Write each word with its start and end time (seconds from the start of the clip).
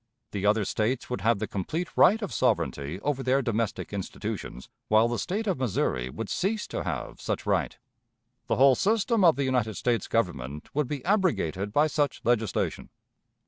The 0.31 0.47
other 0.47 0.65
States 0.65 1.11
would 1.11 1.21
have 1.21 1.37
the 1.37 1.45
complete 1.45 1.95
right 1.95 2.19
of 2.23 2.33
sovereignty 2.33 2.99
over 3.01 3.21
their 3.21 3.43
domestic 3.43 3.93
institutions 3.93 4.67
while 4.87 5.07
the 5.07 5.19
State 5.19 5.45
of 5.45 5.59
Missouri 5.59 6.09
would 6.09 6.27
cease 6.27 6.65
to 6.69 6.81
have 6.83 7.21
such 7.21 7.45
right. 7.45 7.77
The 8.47 8.55
whole 8.55 8.73
system 8.73 9.23
of 9.23 9.35
the 9.35 9.43
United 9.43 9.75
States 9.75 10.07
Government 10.07 10.73
would 10.73 10.87
be 10.87 11.05
abrogated 11.05 11.71
by 11.71 11.85
such 11.85 12.19
legislation. 12.23 12.89